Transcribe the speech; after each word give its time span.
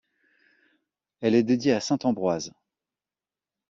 Elle 1.19 1.35
est 1.35 1.43
dédiée 1.43 1.73
à 1.73 1.79
saint 1.79 1.99
Ambroise. 2.05 2.51